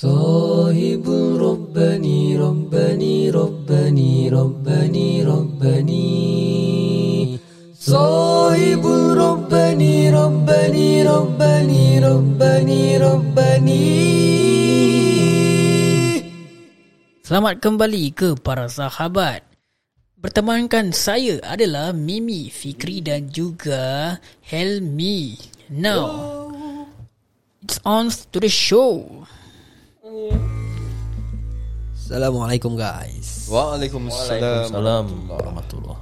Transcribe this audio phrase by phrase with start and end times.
[0.00, 1.08] صاحب
[1.40, 6.10] ربني ربني ربني ربني ربني
[7.80, 8.84] صاحب
[9.16, 13.88] ربني ربني ربني ربني ربني
[17.24, 19.48] Selamat kembali ke para sahabat.
[20.20, 25.40] Bertemankan saya adalah Mimi, Fikri dan juga Helmi.
[25.72, 26.44] Now,
[27.64, 29.24] it's on to the show.
[32.11, 33.47] Assalamualaikum guys.
[33.47, 34.67] Waalaikumsalam.
[34.67, 35.95] Salam warahmatullah.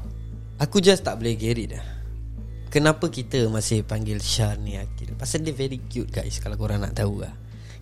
[0.57, 1.85] Aku just tak boleh get it dah.
[2.73, 5.13] Kenapa kita masih panggil Syar ni Akil?
[5.13, 7.29] Pasal dia very cute guys Kalau korang nak tahu lah.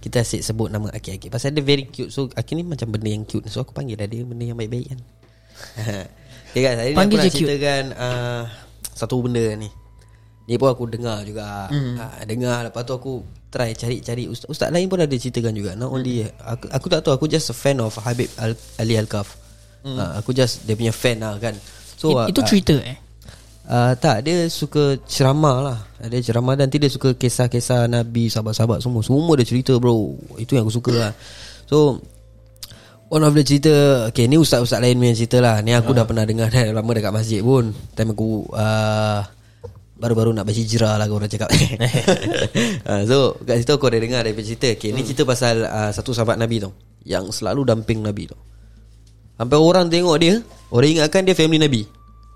[0.03, 2.11] Kita asyik sebut nama Akil-Akil Pasal dia very cute.
[2.11, 3.47] So Akil ni macam benda yang cute.
[3.47, 4.99] So aku panggil lah dia Benda yang baik-baik kan.
[6.51, 8.43] Okay guys Hari Panggil ni aku nak ceritakan uh,
[8.91, 9.71] Satu benda ni
[10.47, 11.67] Ni pun aku dengar juga.
[11.67, 11.95] Mm.
[11.99, 12.57] uh, Dengar.
[12.71, 13.13] Lepas tu aku
[13.47, 15.71] Try cari-cari Ustaz, Ustaz lain pun ada ceritakan juga.
[15.75, 17.13] Not only aku, aku tak tahu.
[17.15, 19.35] Aku just a fan of Habib Al- Ali Al-Kaf.
[19.83, 19.95] Mm.
[19.95, 21.55] uh, Aku just Dia punya fan lah kan.
[21.95, 22.97] So It, itu uh, cerita eh.
[23.67, 25.77] Uh, tak, dia suka ceramah lah.
[26.07, 29.03] Dia ceramah dan dia suka kisah-kisah Nabi, sahabat-sahabat semua.
[29.03, 30.15] Semua dia cerita bro.
[30.39, 31.11] Itu yang aku suka lah.
[31.67, 31.99] So
[33.07, 33.71] One of the cerita
[34.11, 35.63] Okay ni ustaz-ustaz lain punya cerita lah.
[35.63, 37.71] Ni aku dah pernah dengar dah Lama dekat masjid pun.
[37.95, 39.23] Time aku uh,
[39.97, 41.49] Baru-baru nak berhijrah lah Orang cakap.
[42.85, 44.69] Uh, So kat situ aku ada dengar punya cerita.
[44.77, 48.37] Okay ni cerita pasal uh, Satu sahabat Nabi tau Yang selalu damping Nabi tau
[49.37, 51.81] Sampai orang tengok dia Orang ingatkan dia family Nabi.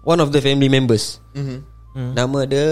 [0.02, 1.22] One of the family members.
[1.38, 1.62] Mhm.
[1.94, 2.12] hmm.
[2.18, 2.68] Nama dia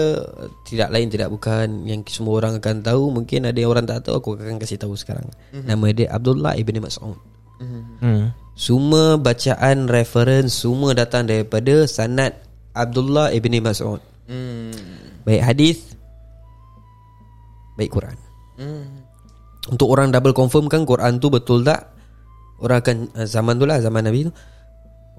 [0.66, 1.86] Tidak lain tidak bukan.
[1.86, 4.98] Yang semua orang akan tahu Mungkin ada yang orang tak tahu Aku akan kasih tahu
[4.98, 5.30] sekarang.
[5.54, 5.70] Hmm.
[5.70, 7.18] Nama dia Abdullah Ibn Mas'ud.
[7.60, 8.32] Hmm.
[8.58, 12.34] Semua bacaan reference Semua datang daripada Sanad
[12.72, 14.70] Abdullah Ibn Mas'ud Hmm.
[15.26, 15.98] Baik hadis
[17.74, 18.16] Baik Quran.
[18.60, 19.02] Hmm.
[19.72, 21.90] Untuk orang double confirm kan Quran tu betul tak?
[22.62, 24.32] Orang akan eh, Zaman tu lah Zaman Nabi tu.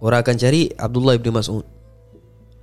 [0.02, 1.66] Orang akan cari Abdullah ibn Mas'ud.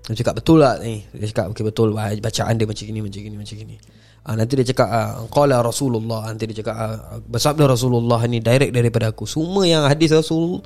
[0.08, 1.04] Dia cakap betul tak ni?
[1.18, 1.92] Dia cakap okay, betul.
[1.92, 3.76] Bacaan dia macam gini Macam gini Macam gini.
[4.24, 6.32] Ah, Nanti dia cakap ah, Qala Rasulullah.
[6.32, 9.28] Nanti dia cakap ah, Bersabda Rasulullah ni Direct daripada aku.
[9.28, 10.64] Semua yang hadis Rasul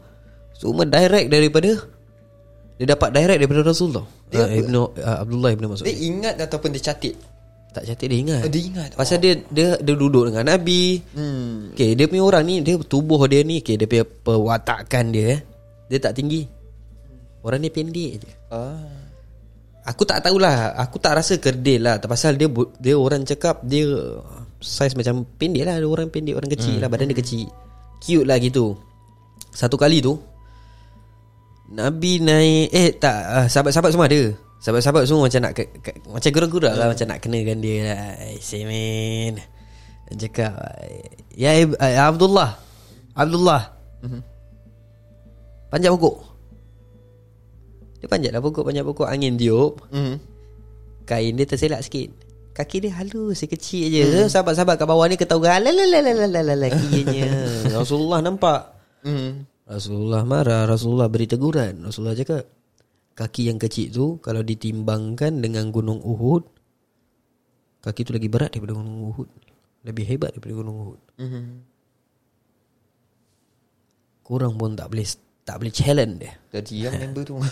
[0.55, 1.75] Semua direct daripada
[2.81, 5.84] Dia dapat direct daripada Rasul tau Dia ah, Ibnu, ah, Abdullah ibn Mas'ud.
[5.84, 7.15] Dia ingat ataupun dia catat?
[7.72, 8.43] Tak cantik dia ingat.
[8.44, 8.88] Oh, dia ingat.
[8.93, 11.00] Pasal dia, dia Dia duduk dengan Nabi.
[11.16, 11.72] Hmm.
[11.72, 15.38] Okay dia punya orang ni Dia tubuh dia ni Okay dia punya perwatakan dia eh,
[15.88, 16.44] Dia tak tinggi.
[17.43, 18.31] Orang ni pendek je.
[18.53, 18.77] Ah.
[19.88, 21.97] Aku tak tahulah Aku tak rasa kerdil lah.
[21.97, 22.47] Pasal dia
[22.77, 23.88] dia orang cakap Dia
[24.61, 25.81] Size macam pendek lah.
[25.81, 27.49] Orang pendek Orang kecil lah Badan dia kecil.
[28.05, 28.77] Cute lah gitu.
[29.49, 30.21] Satu kali tu
[31.72, 34.22] Nabi naik Eh tak uh, Sahabat-sahabat semua ada.
[34.60, 38.12] Sahabat-sahabat semua macam nak ke, ke, Macam gurau-gurau lah Macam nak kenakan dia lah.
[38.28, 39.41] Eh Semin
[40.12, 40.53] Dia cakap
[41.32, 42.61] Ya eh, Abdullah.
[43.16, 43.72] Abdullah.
[45.72, 46.16] Panjat pokok.
[48.05, 49.81] Dia panjat lah pokok Panjat pokok Angin tiup.
[49.88, 50.21] Hmm.
[51.09, 52.12] Kain dia terselak sikit.
[52.53, 54.05] Kaki dia halus kecil je.
[54.05, 54.28] Hmm.
[54.28, 57.32] Sahabat-sahabat kat bawah ni Ketawa Lalalalalala Kianya
[57.81, 58.77] Rasulullah nampak.
[59.00, 59.49] Hmm.
[59.62, 62.43] Rasulullah marah Rasulullah beri teguran Rasulullah cakap
[63.12, 66.43] Kaki yang kecil tu Kalau ditimbangkan dengan gunung Uhud
[67.83, 69.28] Kaki tu lagi berat daripada gunung Uhud
[69.87, 71.62] Lebih hebat daripada gunung Uhud Hmm.
[74.27, 75.06] Korang pun tak boleh
[75.47, 77.39] Tak boleh challenge dia Jadi yang member tu.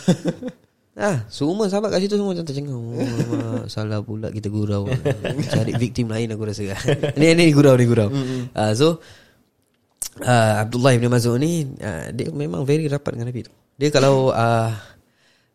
[1.00, 2.76] Ah, semua sahabat kat situ semua macam tercengang.
[2.76, 4.84] Oh, salah pula kita gurau.
[5.54, 6.76] Cari victim lain aku rasa.
[7.18, 8.10] ni ni gurau ni gurau.
[8.52, 8.98] Ah, so
[10.24, 13.52] uh, Abdullah bin Mas'ud ni uh, dia memang very rapat dengan Nabi tu.
[13.80, 14.70] Dia kalau uh,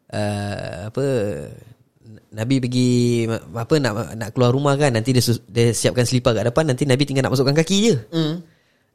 [0.10, 1.06] uh, apa
[2.36, 2.90] Nabi pergi
[3.32, 7.04] apa nak nak keluar rumah kan nanti dia dia siapkan selipar kat depan nanti Nabi
[7.08, 7.96] tinggal nak masukkan kaki je.
[8.12, 8.36] Hmm.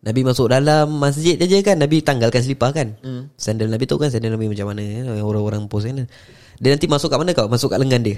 [0.01, 3.37] Nabi masuk dalam masjid je kan Nabi tanggalkan selipar kan hmm.
[3.37, 6.09] Sandal Nabi tu kan Sandal Nabi macam mana eh, Orang-orang post kan
[6.57, 8.17] Dia nanti masuk kat mana kau Masuk kat lengan dia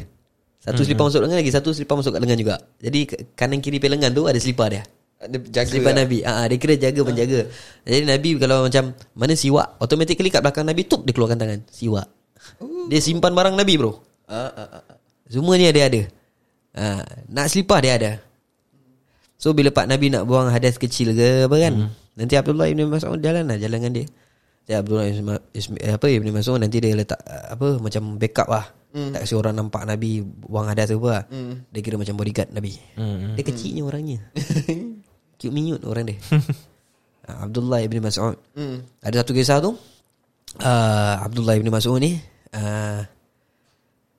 [0.63, 0.87] Satu hmm.
[0.87, 3.01] selipar masuk lengan lagi Satu selipar masuk kat lengan juga Jadi
[3.35, 4.87] kanan kiri pe lengan tu Ada selipar dia
[5.25, 5.69] Dia jaga.
[5.69, 6.03] Selipar lah.
[6.03, 6.19] Nabi.
[6.21, 7.41] Ah, ah, Dia kira jaga penjaga.
[7.83, 11.61] Jadi Nabi kalau macam Mana siwak Automatically kat belakang Nabi Tup dia keluarkan tangan.
[11.67, 12.07] Siwak.
[12.87, 13.95] Dia simpan barang Nabi bro.
[14.25, 14.85] Ah, ah, ah.
[15.25, 16.03] Semua ni dia ada.
[16.73, 16.85] Ha,
[17.29, 18.13] Nak selipar dia ada.
[19.37, 21.75] So bila Pak Nabi nak buang hadas kecil ke apa kan?
[22.13, 24.07] Nanti Abdullah Ibn Mas'ud jalan lah Jalan dengan dia.
[24.63, 28.47] Jadi Abdullah Ibn, Ma- Ism- eh, apa, Ibn Mas'ud nanti dia letak apa Macam backup
[28.47, 28.67] lah.
[28.93, 31.25] Tak kasi orang nampak Nabi buang hadas apa lah.
[31.69, 32.77] Dia kira macam bodyguard Nabi.
[33.33, 34.19] Dia kecilnya orangnya
[35.43, 36.19] Cute minute orang dia
[37.23, 38.83] Ah, Abdullah Ibn Mas'ud Hmm.
[38.99, 39.75] Ada satu kisah tu
[40.59, 42.19] uh, Abdullah Ibn Mas'ud ni
[42.51, 42.99] uh,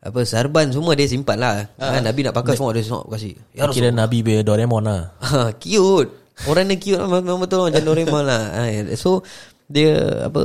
[0.04, 1.64] apa sarban semua dia simpan lah.
[1.80, 2.00] Ha.
[2.00, 3.36] Nabi nak pakai semua dia semua kasih.
[3.56, 3.88] Ya Kira.
[3.88, 6.12] Nabi be Doraemon lah Ha, cute.
[6.44, 8.62] Orang yang cute lah, Memang betul Macam Doraemon lah ha,
[8.98, 9.22] So
[9.70, 9.94] Dia
[10.26, 10.42] Apa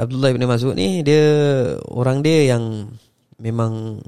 [0.00, 1.22] Abdullah bin Mas'ud ni Dia
[1.92, 2.88] Orang dia yang
[3.36, 4.00] Memang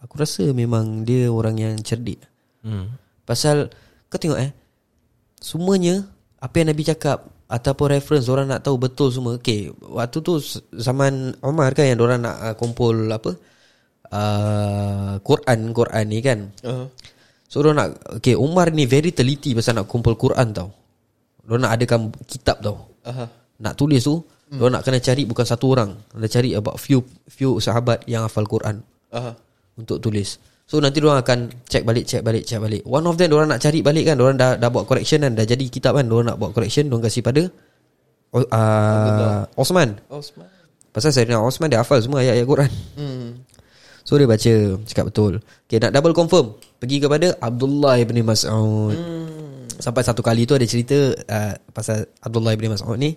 [0.00, 2.22] Aku rasa memang Dia orang yang cerdik
[2.62, 2.94] Hmm.
[3.26, 3.74] Pasal
[4.06, 4.54] Kau tengok eh
[5.46, 6.02] Semuanya
[6.42, 10.42] Apa yang Nabi cakap Ataupun reference Orang nak tahu betul semua Okay Waktu tu
[10.74, 13.30] Zaman Omar kan Yang orang nak uh, kumpul Apa
[14.10, 16.90] uh, Quran Quran ni kan Uh-huh.
[17.46, 17.88] So orang nak
[18.18, 20.74] Okay Umar ni very teliti Pasal nak kumpul Quran tau
[21.46, 23.30] Dia nak adakan kitab tau Aha.
[23.62, 24.66] Nak tulis tu hmm.
[24.66, 28.82] Nak kena cari Bukan satu orang Dia cari about few Few sahabat Yang hafal Quran
[29.14, 29.38] Aha.
[29.78, 31.38] Untuk tulis So nanti orang akan
[31.70, 32.82] Check balik Check balik Check balik.
[32.82, 34.18] One of them orang nak cari balik kan?
[34.18, 35.38] Orang dah, dah buat correction kan?
[35.38, 36.10] Dah jadi kitab kan?
[36.10, 37.46] Orang nak buat correction Orang kasih pada
[38.34, 39.94] uh, Osman.
[40.10, 40.50] Osman.
[40.90, 42.70] Pasal Sayyidina Osman Dia hafal semua ayat-ayat Quran.
[42.98, 43.28] Hmm.
[44.02, 45.38] So dia baca Cakap betul.
[45.70, 46.58] Okay nak double confirm.
[46.82, 48.98] Pergi kepada Abdullah bin Mas'ud.
[48.98, 49.70] Hmm.
[49.78, 53.14] Sampai satu kali tu ada cerita uh, Pasal Abdullah bin Mas'ud ni.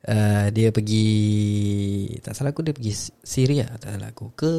[0.00, 1.08] Uh, Dia pergi
[2.24, 4.52] Tak salah aku dia pergi Syria Tak salah aku Ke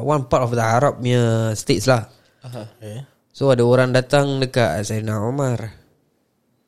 [0.00, 2.08] One part of the Arab punya States lah
[2.40, 2.64] Aha.
[2.80, 3.04] Okay.
[3.30, 5.76] So ada orang datang dekat Sayyidina Umar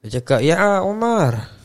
[0.05, 1.63] Dia cakap Ya Umar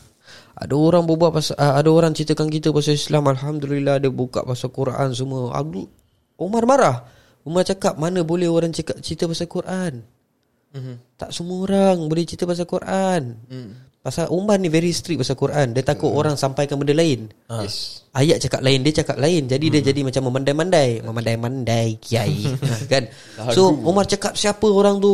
[0.58, 4.74] ada orang berbuat pasal uh, ada orang ceritakan kita pasal Islam alhamdulillah dia buka pasal
[4.74, 5.54] Quran semua.
[5.54, 5.86] Abdul
[6.34, 7.06] Umar marah.
[7.46, 10.02] Umar cakap mana boleh orang cakap cerita pasal Quran?
[10.74, 10.94] Mhm.
[11.14, 13.22] Tak semua orang boleh cerita pasal Quran.
[13.46, 13.72] Hmm.
[13.98, 15.74] Pasal Umar ni very strict pasal Quran.
[15.74, 17.28] Dia takut orang sampaikan benda lain.
[17.50, 18.06] Yes.
[18.14, 19.50] Ayat cakap lain Dia cakap lain.
[19.50, 21.02] Jadi dia jadi macam Memandai-mandai.
[21.02, 22.46] Memandai-mandai Kiai.
[22.92, 23.10] Kan?
[23.50, 25.12] So Umar cakap Siapa orang tu?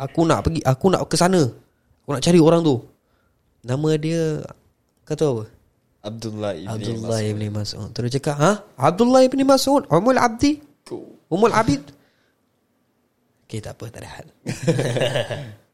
[0.00, 1.44] Aku nak pergi Aku nak ke sana.
[2.02, 2.80] Aku nak cari orang tu.
[3.68, 4.22] Nama dia
[5.04, 5.44] Kau tahu apa?
[6.08, 7.90] Abdullah ibn Abdullah ibn Mas'ud.
[7.92, 8.52] Terus cakap Ha?
[8.80, 9.84] Abdullah ibn Mas'ud?
[9.92, 10.56] Umul Abdi?
[11.28, 11.84] Umul Abid?
[13.48, 14.26] Okay tak apa Tak ada hal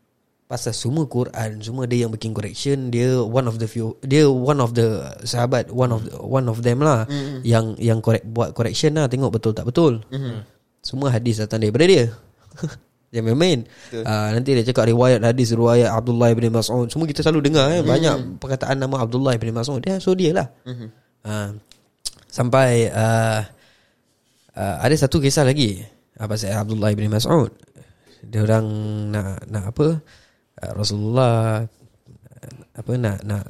[0.55, 4.63] Pasal semua Quran Semua dia yang bikin correction Dia one of the few Dia one
[4.63, 7.43] of the Sahabat One of the, one of them lah mm-hmm.
[7.43, 10.07] Yang yang correct, buat correction lah Tengok betul tak betul.
[10.15, 10.47] Mm-hmm.
[10.79, 12.07] Semua hadis datang daripada dia.
[13.11, 13.67] Dia main-main.
[13.95, 16.91] Uh, Nanti dia cakap riwayat hadis Riwayat Abdullah bin Mas'ud.
[16.91, 17.83] Semua kita selalu dengar eh.
[17.83, 19.79] Banyak perkataan nama Abdullah bin Mas'ud.
[19.79, 20.51] Dia so dia lah.
[20.67, 20.89] Mm-hmm.
[21.31, 21.51] uh,
[22.27, 23.43] Sampai uh,
[24.59, 25.79] uh, Ada satu kisah lagi
[26.19, 27.55] uh, Pasal Abdullah bin Mas'ud.
[28.23, 28.67] Dia orang
[29.15, 29.87] nak Nak apa
[30.73, 33.45] Rasulullah uh, Apa nak nak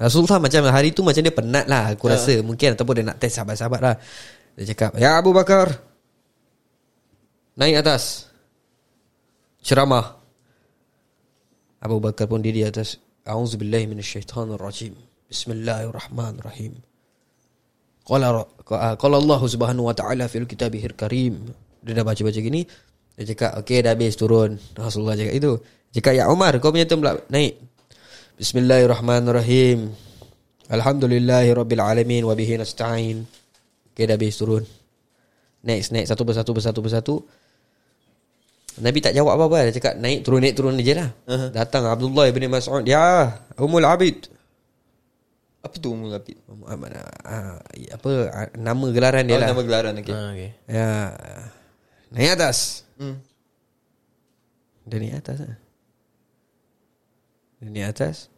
[0.00, 2.40] Rasulullah macam hari tu macam dia penat lah Aku rasa.
[2.42, 3.94] Mungkin Ataupun dia nak test sahabat-sahabat lah.
[4.58, 5.70] Dia cakap Ya Abu Bakar.
[7.60, 8.32] Naik atas.
[9.60, 10.16] Ceramah.
[11.84, 12.96] Abu Bakar pun diri atas.
[13.28, 14.96] A'udzubillahi minasyaitanirrajim.
[15.28, 16.80] Bismillahirrahmanirrahim.
[18.02, 18.42] Qala
[18.74, 21.52] ah, qala Allah Subhanahu wa taala fil kitabihil karim.
[21.84, 22.66] Dia dah baca-baca gini,
[23.14, 25.52] dia cakap, "Okey, dah habis turun." Rasulullah cakap itu.
[25.90, 27.58] Cakap, "Ya Umar, kau punya pula naik."
[28.38, 29.90] Bismillahirrahmanirrahim.
[30.70, 33.26] Alhamdulillahirabbil alamin wa bihi nasta'in.
[33.90, 34.62] Okey, dah habis turun.
[35.66, 37.14] Next, next satu persatu persatu persatu.
[38.80, 41.50] Nabi tak jawab apa-apa Dia cakap naik turun naik turun je lah uh-huh.
[41.50, 44.30] Datang Abdullah bin Mas'ud Ya Umul Abid
[45.60, 46.38] Apa tu Umul Abid?
[46.48, 49.48] uh, uh, apa uh, nama gelaran dia Oh, lah.
[49.52, 50.14] nama gelaran okey.
[50.14, 50.50] Ah, okay.
[50.70, 50.90] Ya.
[52.14, 52.86] Naik atas.
[52.96, 53.20] Hmm.
[54.86, 55.58] Dia naik atas lah.
[57.60, 58.32] Naik atas.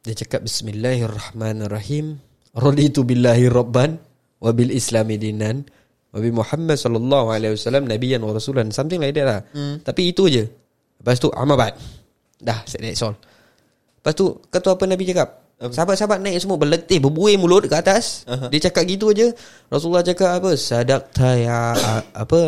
[0.00, 2.16] Dia cakap Bismillahirrahmanirrahim.
[2.56, 4.00] Raditu billahi rabban
[4.40, 5.68] wa bil islami dinan
[6.08, 9.40] wa bi Muhammad sallallahu alaihi wasallam nabiyyan wa rasulan something like that lah.
[9.52, 9.84] Hmm.
[9.84, 10.48] Tapi itu je.
[10.96, 11.76] Lepas tu amabat.
[12.40, 13.20] Dah, that's all.
[14.00, 15.28] Lepas tu kau tahu apa Nabi cakap?
[15.58, 18.24] Sahabat-sahabat naik semua berletih berbuih mulut ke atas.
[18.24, 18.48] Uh-huh.
[18.48, 19.28] Dia cakap gitu aja.
[19.68, 20.56] Rasulullah cakap apa?
[20.56, 21.76] Sadaqta ya
[22.16, 22.40] apa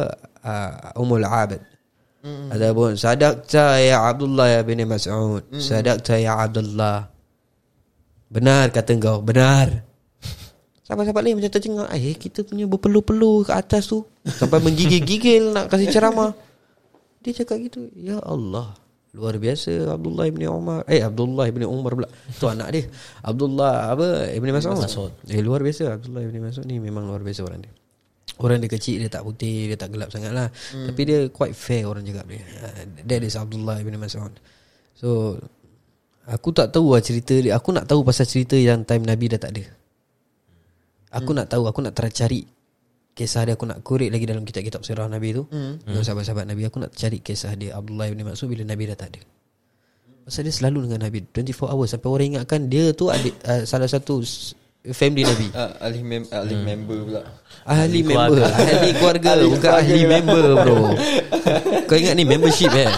[0.48, 1.60] uh, Ummul Abid.
[2.20, 2.52] Mm.
[2.52, 5.40] Ataupun sadaqta ya Abdullah ya bin Mas'ud.
[5.48, 5.56] Mm.
[5.56, 7.08] Sadaqta ya Abdullah.
[8.30, 9.88] Benar kata engkau, benar.
[10.90, 15.86] Sahabat-sahabat lain macam tercengang Eh kita punya berpeluh-peluh ke atas tu Sampai menggigil-gigil nak kasih
[15.86, 16.34] ceramah
[17.22, 18.74] Dia cakap gitu Ya Allah
[19.14, 22.84] Luar biasa Abdullah ibn Umar Eh Abdullah ibn Umar pula Tu anak dia
[23.22, 25.12] Abdullah apa Ibn Mas'ud Mas'ud.
[25.30, 27.72] Eh luar biasa Abdullah ibn Mas'ud ni Memang luar biasa orang dia
[28.40, 30.48] Orang dia kecil Dia tak putih Dia tak gelap sangat lah.
[30.72, 30.88] Hmm.
[30.88, 32.40] Tapi dia quite fair orang cakap dia.
[32.64, 34.32] Ah, That is Abdullah ibn Mas'ud.
[34.96, 35.36] So
[36.30, 37.56] Aku tak tahu lah cerita dia.
[37.58, 39.64] Aku nak tahu pasal cerita Yang time Nabi dah tak ada.
[41.20, 42.48] Aku nak tahu Aku nak tercari
[43.12, 43.58] Kisah dia.
[43.58, 45.44] Aku nak korek lagi Dalam kitab-kitab sirah Nabi tu.
[45.52, 45.76] Hmm.
[45.84, 49.12] Dengan sahabat-sahabat Nabi Aku nak cari kisah dia Abdullah ibn Mas'ud Bila Nabi dah tak
[49.16, 49.22] ada.
[50.24, 51.28] Pasal dia selalu dengan Nabi.
[51.28, 51.88] 24 hours.
[51.92, 54.22] Sampai orang ingatkan Dia tu adik, uh, Salah satu
[54.80, 55.52] Family Nabi.
[55.52, 57.20] Ah, ahli mem ahli member pula.
[57.68, 58.48] Ahli keluarga.
[58.48, 58.48] member.
[58.48, 59.28] Ahli keluarga.
[59.28, 59.76] Ahli Bukan keluarga.
[59.76, 60.78] ahli member bro.
[61.84, 62.88] Kau ingat ni membership eh?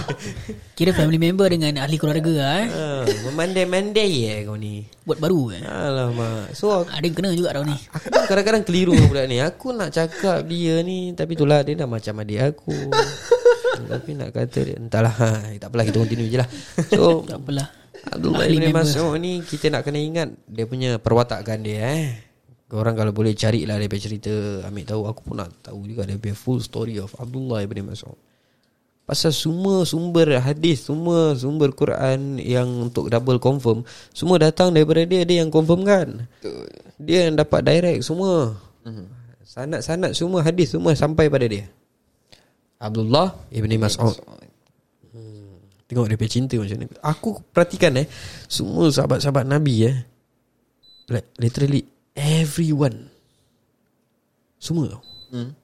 [0.79, 2.69] Kira family member dengan ahli keluarga lah eh.
[2.71, 2.85] ha,
[3.27, 4.87] Memandai-mandai eh kau ni.
[5.03, 5.63] Buat baru eh.
[5.67, 7.75] Alamak So aku, Ada yang kena juga tau ni.
[7.75, 9.37] aku pun kadang-kadang keliru dengan budak ni.
[9.43, 12.79] Aku nak cakap dia ni Tapi itulah dia dah macam adik aku.
[13.91, 16.47] Tapi nak kata dia Entahlah ha, Tak apalah kita continue je lah.
[16.95, 18.75] So Tak apalah Abdullah Ibn.
[18.75, 22.07] Mas'ud ni Kita nak kena ingat Dia punya perwatakan dia eh.
[22.67, 24.33] Korang kalau boleh carilah dia punya cerita
[24.67, 25.03] Ambil tahu.
[25.07, 28.19] Aku pun nak tahu juga Dia punya full story of Abdullah Ibn Mas'ud.
[29.07, 35.23] Pasal semua sumber hadis Semua sumber Quran Yang untuk double confirm Semua datang daripada dia
[35.23, 36.09] Dia yang confirm kan?
[36.99, 38.59] Dia yang dapat direct semua.
[39.47, 41.71] Sanat-sanat semua hadis Semua sampai pada dia.
[42.83, 44.17] Abdullah Ibn Mas'ud
[45.93, 48.09] Tengok dia punya cinta macam ni Aku perhatikan eh
[48.49, 49.97] Semua sahabat-sahabat Nabi eh
[51.13, 53.09] Like literally Everyone.
[54.61, 55.01] Semua tau.
[55.33, 55.57] Hmm.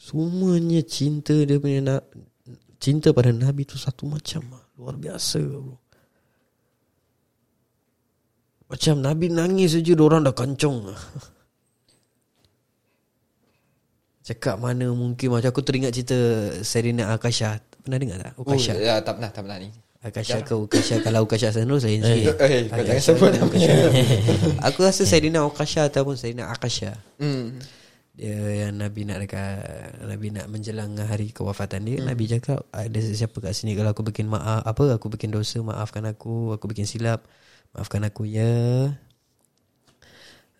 [0.00, 2.08] Semuanya cinta dia punya na-
[2.80, 4.64] Cinta pada Nabi tu satu macam lah.
[4.80, 5.76] Luar biasa bro.
[8.66, 10.90] Macam Nabi nangis saja orang dah kancong
[14.26, 16.18] Cakap mana mungkin Macam aku teringat cerita
[16.66, 18.32] Serena Akasha Pernah dengar tak?
[18.34, 19.70] Oh, Ukasha ya, tak pernah, tak pernah ni.
[20.02, 23.32] Akasha ke Ukasha Kalau Ukasha Senur saya sikit Eh, kau jangan sebut.
[24.70, 27.58] Aku rasa Serena Ukasha Ataupun Serena Akasha Hmm.
[28.12, 28.32] dia
[28.64, 29.60] yang Nabi nak dekat
[30.00, 32.08] Nabi nak menjelang hari kewafatan dia hmm.
[32.08, 36.00] Nabi cakap ada siapa kat sini kalau aku bikin maaf apa aku bikin dosa maafkan
[36.08, 37.28] aku aku bikin silap
[37.76, 38.88] maafkan aku ya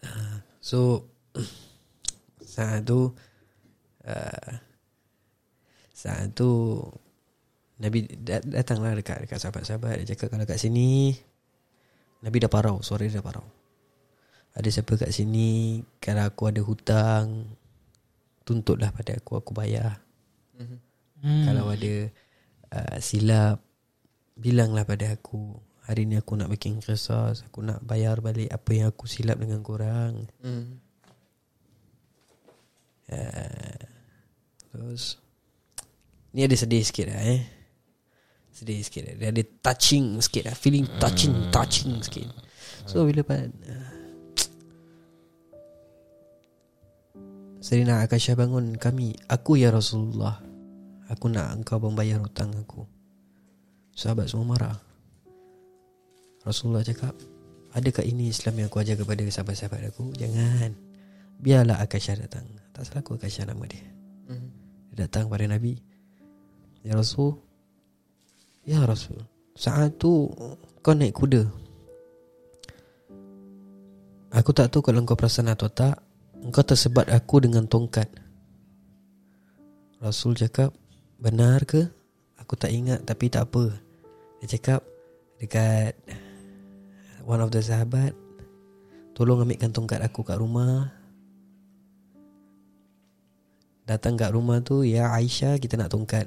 [0.05, 1.09] Ah, so
[2.45, 3.17] saat tu
[4.05, 4.53] uh,
[5.91, 6.77] saat tu
[7.77, 10.01] Nabi dat- datanglah dekat dekat sahabat-sahabat.
[10.03, 11.13] Dia cakap kalau kat sini
[12.25, 13.45] Nabi dah parau suara dia dah parau.
[14.57, 15.85] Ada siapa kat sini?
[16.01, 17.45] Kalau aku ada hutang
[18.41, 20.01] Tuntutlah pada aku Aku bayar.
[20.57, 21.45] Hmm.
[21.45, 21.95] Kalau ada
[22.73, 23.61] uh, Silap
[24.33, 28.89] Bilanglah pada aku Hari ni aku nak bikin kesas Aku nak bayar balik Apa yang
[28.89, 30.25] aku silap dengan korang.
[30.41, 30.81] Hmm.
[33.13, 33.81] uh,
[34.73, 35.21] Terus
[36.33, 37.56] Ni ada sedih sikit lah eh
[38.57, 42.25] Sedih sikit lah Dia ada touching sikit lah Feeling touching Touching sikit.
[42.89, 43.89] So bila pada uh,
[47.61, 50.41] Serina Akasha bangun kami Aku ya Rasulullah
[51.13, 52.83] Aku nak engkau membayar hutang aku.
[53.95, 54.79] Sahabat semua marah.
[56.43, 57.15] Rasulullah cakap
[57.77, 60.17] Adakah ini Islam yang aku ajar kepada sahabat-sahabat aku?
[60.17, 60.73] Jangan.
[61.39, 62.49] Biarlah Akasha datang.
[62.73, 63.85] Tak salah aku Akasha nama dia.
[64.27, 64.51] Hmm.
[64.91, 65.77] Dia datang pada Nabi
[66.83, 67.46] Ya Rasul
[68.67, 69.23] Ya Rasul.
[69.55, 70.27] Saat tu
[70.83, 71.47] Kau naik kuda.
[74.35, 76.03] Aku tak tahu kalau kau perasan atau tak
[76.43, 78.11] Engkau tersebat aku dengan tongkat.
[80.03, 80.75] Rasul cakap
[81.23, 81.87] Benar ke?
[82.43, 83.71] Aku tak ingat tapi tak apa.
[84.43, 84.83] Dia cakap
[85.39, 85.95] Dekat
[87.23, 88.19] One of the sahabat
[89.15, 90.93] Tolong ambilkan tongkat aku kat rumah.
[93.87, 96.27] Datang kat rumah tu Ya Aisyah kita nak tongkat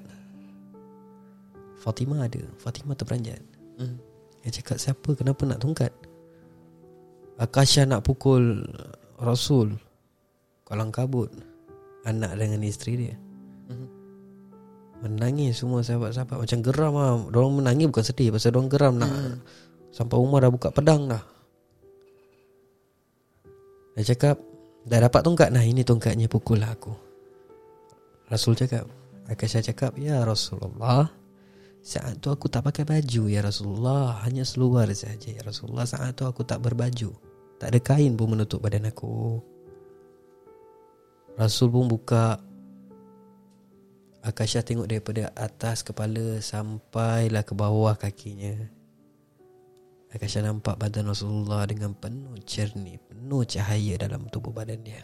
[1.79, 2.43] Fatimah ada.
[2.59, 3.39] Fatimah terperanjat.
[3.79, 3.95] Hmm.
[4.43, 5.15] Dia cakap siapa?
[5.15, 5.91] Kenapa nak tongkat
[7.39, 8.67] Akasha nak pukul
[9.15, 9.79] Rasul.
[10.67, 11.31] Kalang kabut.
[12.03, 13.15] Anak dengan isteri dia.
[13.71, 13.88] Mhm.
[15.00, 16.36] Menangis semua sahabat-sahabat.
[16.36, 17.15] Macam geram lah.
[17.31, 18.36] Diorang menangis bukan sedih.
[18.36, 19.12] Pasal diorang geram nak
[19.95, 21.24] Sampai Umar dah buka pedang dah.
[23.95, 24.36] Dia cakap
[24.83, 26.91] Dah dapat tongkat Nah ini tongkatnya pukul lah aku.
[28.27, 28.83] Rasul cakap
[29.31, 31.18] Akasha cakap Ya Rasulullah
[31.79, 34.19] Saat tu aku tak pakai baju Ya Rasulullah.
[34.27, 35.88] Hanya seluar saja Ya Rasulullah.
[35.88, 37.15] Saat tu aku tak berbaju.
[37.59, 39.39] Tak ada kain pun menutup badan aku.
[41.39, 42.43] Rasul pun buka
[44.19, 48.59] Akasha tengok daripada atas kepala Sampailah ke bawah kakinya.
[50.12, 55.00] Akasha nampak badan Rasulullah Dengan penuh cerni Penuh cahaya dalam tubuh badan dia.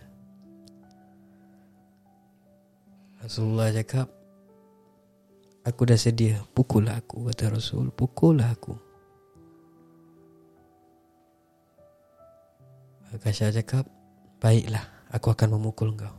[3.24, 4.12] Rasulullah cakap
[5.66, 6.46] Aku dah sedia.
[6.54, 7.90] Pukul aku Kata Rasul.
[7.90, 8.78] Pukul aku.
[13.16, 13.88] Akasha cakap
[14.44, 14.84] Baiklah
[15.16, 16.12] Aku akan memukul kau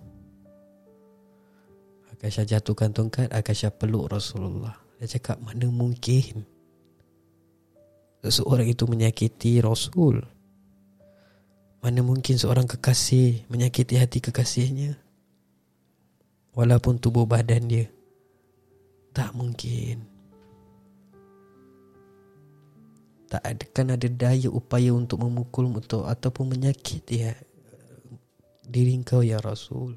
[2.09, 4.81] Akasha jatuhkan tongkat Akasha peluk Rasulullah.
[4.97, 6.49] Dia cakap Mana mungkin
[8.25, 10.25] Seseorang itu menyakiti Rasul?
[11.85, 14.97] Mana mungkin seorang kekasih Menyakiti hati kekasihnya?
[16.57, 17.93] Walaupun tubuh badan dia
[19.17, 20.05] Tak mungkin.
[23.33, 27.33] Tak ada kan ada daya upaya untuk memukul untuk ataupun menyakiti ya,
[28.69, 29.97] diri kau ya Rasul.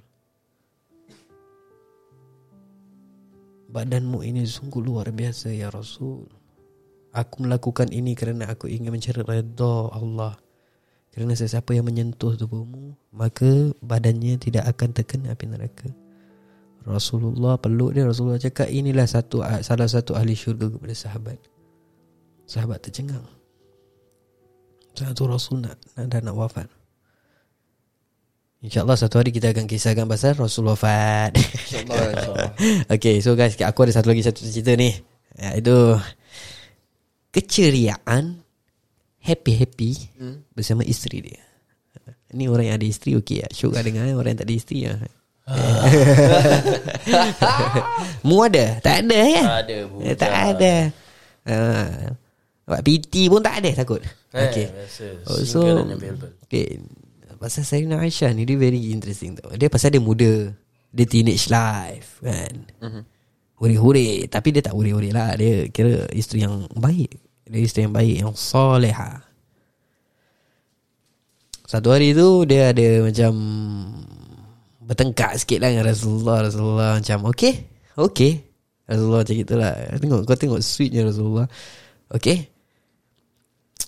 [3.70, 6.24] Badanmu ini sungguh luar biasa ya Rasul.
[7.12, 10.40] Aku melakukan ini kerana aku ingin mencari redha Allah.
[11.12, 15.90] Kerana sesiapa yang menyentuh tubuhmu Maka badannya tidak akan terkena api neraka
[16.88, 18.08] Rasulullah peluk dia.
[18.08, 21.40] Rasulullah cakap inilah satu salah satu ahli syurga kepada sahabat.
[22.48, 23.26] Sahabat tercengang.
[24.96, 26.68] Satu Rasul nak, nak dah nak wafat.
[28.60, 31.32] InsyaAllah satu hari kita akan kisahkan pasal Rasul wafat.
[31.40, 32.52] InsyaAllah InsyaAllah.
[33.00, 34.92] Okay so guys Aku ada satu lagi satu cerita ni.
[35.40, 35.96] Ya, Itu
[37.32, 38.44] Keceriaan
[39.24, 40.38] Happy-happy hmm.
[40.52, 41.40] Bersama isteri dia.
[42.36, 43.48] Ini orang yang ada isteri Okey ya.
[43.48, 45.00] Syuk lah dengar Orang yang tak ada isteri ya.
[48.28, 48.78] Mu ada?
[48.84, 49.44] Tak ada ya?
[49.44, 50.06] Tak ada, bukan.
[50.06, 50.74] Eh, Tak ada
[51.50, 51.90] uh,
[52.70, 55.06] Buat PT pun tak ada takut Eh, Okay biasa.
[55.26, 55.60] Oh, so.
[56.46, 56.78] Okay
[57.40, 60.54] Pasal Sarina Aisyah ni Dia very interesting tau Dia pasal dia muda
[60.94, 63.04] Dia teenage life Kan mm-hmm.
[63.58, 67.10] Huri-huri Tapi dia tak huri-huri lah Dia kira isteri yang baik
[67.50, 69.24] Dia isteri yang baik Yang soleha
[71.66, 73.34] Satu hari tu Dia ada macam
[74.90, 77.54] Bertengkar sikit lah Dengan Rasulullah Rasulullah macam Okay
[77.94, 78.42] Okay
[78.90, 81.46] Rasulullah macam itulah Tengok kau tengok sweetnya Rasulullah.
[82.10, 82.50] Okay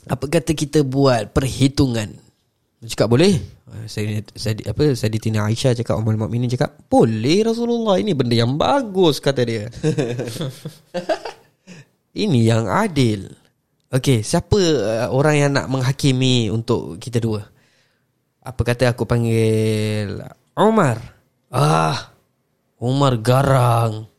[0.10, 2.10] apa kata kita buat perhitungan?
[2.82, 3.38] Cakap boleh.
[3.86, 9.22] Saya, saya, apa Saidatina Aisyah cakap Umar Mukminin cakap boleh Rasulullah ini benda yang bagus
[9.22, 9.70] kata dia.
[12.12, 13.32] Ini yang adil.
[13.88, 17.48] Okey siapa uh, orang yang nak menghakimi untuk kita dua?
[18.44, 20.20] Apa kata aku panggil
[20.62, 20.98] Umar
[21.50, 22.14] ah
[22.82, 24.10] Umar garang.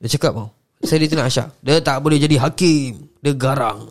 [0.00, 0.48] Dia cakap mau
[0.84, 1.48] Saidatina Aisyah.
[1.64, 3.08] Dia tak boleh jadi hakim.
[3.24, 3.88] Dia garang.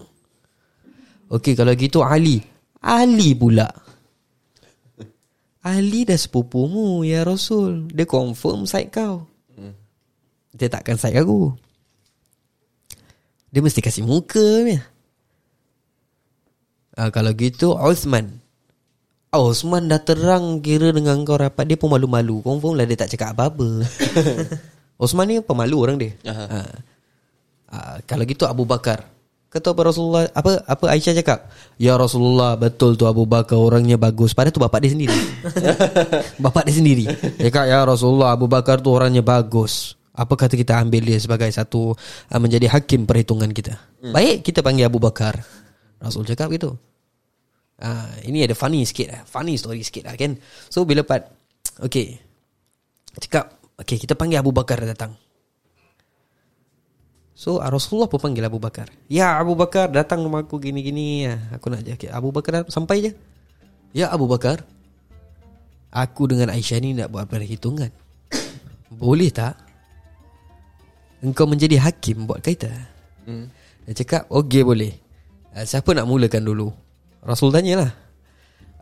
[1.30, 2.42] Okey kalau gitu Ali.
[2.82, 3.70] Ali pula.
[5.64, 7.90] Ali dah sepupumu Ya Rasul.
[7.94, 9.26] Dia confirm side kau.
[10.54, 11.50] Dia takkan side aku.
[13.54, 14.82] Dia mesti kasih muka ni
[16.98, 17.78] ah, Kalau gitu
[19.34, 23.10] Osman Osman dah terang kira dengan kau rapat Dia pun malu-malu Confirm lah dia tak
[23.10, 23.82] cakap apa-apa
[25.04, 26.12] Osman ni pemalu orang dia.
[26.24, 26.46] Aha.
[26.48, 26.62] Ha.
[27.74, 29.10] Ha, kalau gitu Abu Bakar.
[29.52, 31.46] Kata apa Rasulullah apa apa Aisyah cakap?
[31.78, 34.34] Ya Rasulullah betul tu Abu Bakar orangnya bagus.
[34.34, 35.14] Padahal tu bapak dia sendiri.
[36.46, 37.06] bapak dia sendiri.
[37.38, 39.94] Dia cakap ya Rasulullah Abu Bakar tu orangnya bagus.
[40.14, 43.78] Apa kata kita ambil dia sebagai satu uh, menjadi hakim perhitungan kita.
[44.02, 44.14] Hmm.
[44.14, 45.42] Baik kita panggil Abu Bakar.
[46.02, 46.78] Rasul cakap gitu.
[47.82, 49.22] Ah, ini ada funny sikit lah.
[49.26, 50.38] Funny story sikit lah kan.
[50.70, 51.26] So bila part
[51.82, 52.22] Okay.
[53.18, 55.18] Cakap Okay kita panggil Abu Bakar datang.
[57.34, 58.94] So ah, Rasulullah pun panggil Abu Bakar.
[59.10, 61.26] Ya Abu Bakar datang rumah aku gini-gini.
[61.26, 61.42] Ya.
[61.58, 63.12] Aku nak okay, Abu Bakar sampai je.
[63.98, 64.62] Ya Abu Bakar.
[65.94, 67.90] Aku dengan Aisyah ni nak buat perhitungan.
[68.94, 69.58] Boleh tak
[71.26, 72.70] Engkau menjadi hakim buat kita
[73.26, 73.46] hmm.
[73.90, 74.94] Dia cakap Okay boleh.
[75.54, 76.83] Ah, Siapa nak mulakan dulu
[77.24, 77.92] Rasul tanyalah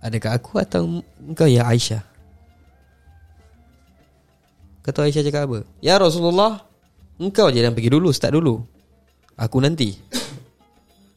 [0.01, 2.01] Adakah aku atau engkau ya Aisyah?
[4.81, 5.59] Kata Aisyah cakap apa?
[5.77, 6.65] Ya Rasulullah
[7.21, 8.65] Engkau je yang pergi dulu Start dulu.
[9.37, 9.93] Aku nanti.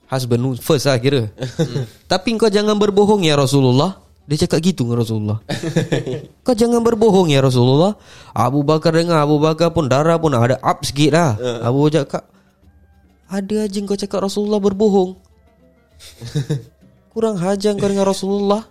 [0.05, 1.33] Husband first lah kira.
[2.13, 4.05] Tapi kau jangan berbohong ya Rasulullah.
[4.25, 5.39] Dia cakap gitu dengan Rasulullah.
[6.49, 7.93] Kau jangan berbohong ya Rasulullah.
[8.33, 11.37] Abu Bakar dengar Abu Bakar pun darah pun ada up sikit lah.
[11.61, 12.25] Abu Bakar cakap
[13.29, 15.21] Ada aja kau cakap Rasulullah berbohong
[17.15, 18.67] Kurang hajar kau dengan Rasulullah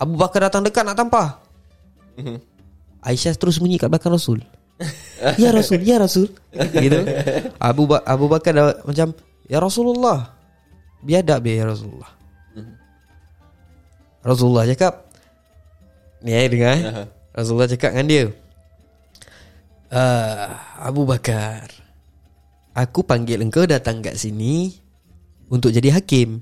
[0.00, 1.38] Abu Bakar datang dekat nak tampar
[3.02, 4.40] Aisyah terus bunyi kat belakang Rasul.
[5.36, 6.30] ya Rasul, ya Rasul.
[6.54, 7.02] Gitu.
[7.58, 9.10] Abu ba- Abu Bakar dah macam
[9.46, 10.32] ya Rasulullah.
[11.02, 12.12] Biadab dia ya Rasulullah.
[14.22, 15.10] Rasulullah cakap
[16.22, 16.82] Ni eh dengar eh?
[17.34, 18.22] Rasulullah cakap dengan dia
[19.90, 20.46] uh,
[20.78, 21.66] Abu Bakar
[22.70, 24.70] Aku panggil engkau datang kat sini
[25.50, 26.38] Untuk jadi hakim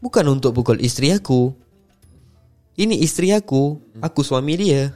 [0.00, 1.52] Bukan untuk pukul isteri aku.
[2.76, 4.92] Ini isteri aku Aku suami dia.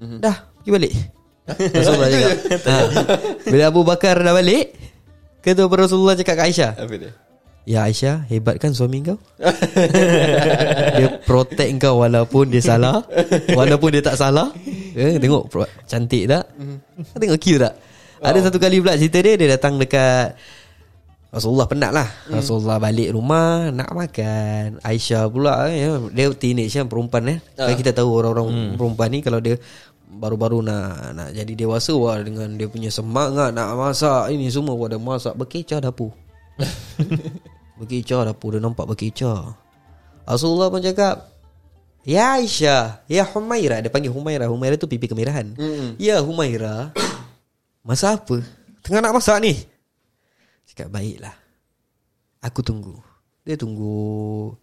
[0.00, 0.92] Dah Pergi balik.
[1.76, 2.36] Rasulullah cakap.
[2.68, 2.76] ha.
[3.48, 4.76] Bila Abu Bakar dah balik
[5.40, 6.72] Kata Rasulullah cakap kat Aisyah.
[6.76, 7.12] Apa dia?
[7.64, 9.16] Ya Aisyah Hebat kan suami kau.
[11.00, 13.00] Dia protect kau Walaupun dia salah.
[13.56, 14.52] Walaupun dia tak salah.
[14.92, 15.48] Eh, Tengok
[15.88, 16.44] Cantik tak?
[17.16, 17.74] Tengok cute tak?
[18.20, 20.36] Ada satu kali pula cerita dia Dia datang dekat
[21.30, 22.10] Rasulullah penat lah.
[22.26, 24.82] Rasulullah balik rumah Nak makan.
[24.82, 27.38] Aisyah pula eh, Dia teenage kan Perempuan eh.
[27.54, 29.54] Kan kita tahu orang-orang perempuan ni Kalau dia
[30.10, 34.90] Baru-baru nak Nak jadi dewasa wah, Dengan dia punya semangat Nak masak Ini semua Wah
[34.90, 36.10] dia masak Berkecah dapur.
[37.78, 39.54] Berkicau dapur Dia nampak berkicau
[40.26, 41.30] Rasulullah pun cakap
[42.02, 45.54] Ya Aisyah Ya Humaira Dia panggil Humaira Humaira tu pipi kemerahan.
[45.54, 45.94] Mm-mm.
[45.96, 46.90] Ya Humaira
[47.86, 48.42] Masak apa?
[48.82, 49.54] Tengah nak masak ni
[50.70, 51.34] Cakap baiklah.
[52.46, 52.94] Aku tunggu.
[53.42, 54.54] Dia tunggu.